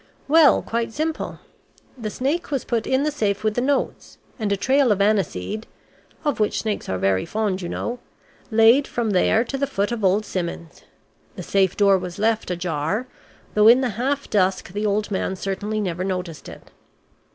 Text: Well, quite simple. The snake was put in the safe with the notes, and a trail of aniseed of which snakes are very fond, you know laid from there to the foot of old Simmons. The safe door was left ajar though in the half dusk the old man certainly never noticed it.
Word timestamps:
Well, 0.27 0.63
quite 0.63 0.91
simple. 0.91 1.37
The 1.95 2.09
snake 2.09 2.49
was 2.49 2.65
put 2.65 2.87
in 2.87 3.03
the 3.03 3.11
safe 3.11 3.43
with 3.43 3.53
the 3.53 3.61
notes, 3.61 4.17
and 4.39 4.51
a 4.51 4.57
trail 4.57 4.91
of 4.91 4.99
aniseed 4.99 5.67
of 6.25 6.39
which 6.39 6.61
snakes 6.63 6.89
are 6.89 6.97
very 6.97 7.23
fond, 7.23 7.61
you 7.61 7.69
know 7.69 7.99
laid 8.49 8.87
from 8.87 9.11
there 9.11 9.43
to 9.43 9.59
the 9.59 9.67
foot 9.67 9.91
of 9.91 10.03
old 10.03 10.25
Simmons. 10.25 10.85
The 11.35 11.43
safe 11.43 11.77
door 11.77 11.99
was 11.99 12.17
left 12.17 12.49
ajar 12.49 13.05
though 13.53 13.67
in 13.67 13.81
the 13.81 13.89
half 13.89 14.27
dusk 14.27 14.73
the 14.73 14.87
old 14.87 15.11
man 15.11 15.35
certainly 15.35 15.79
never 15.79 16.03
noticed 16.03 16.49
it. 16.49 16.71